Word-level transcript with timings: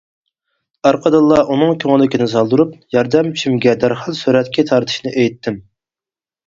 ئارقىدىنلا 0.89 1.37
ئۇنىڭ 1.55 1.75
كۆڭلىكىنى 1.83 2.29
سالدۇرۇپ 2.33 2.73
ياردەمچىمگە 2.97 3.77
دەرھال 3.85 4.21
سۈرەتكە 4.23 4.71
تارتىشنى 4.73 5.15
ئېيتتىم. 5.19 5.67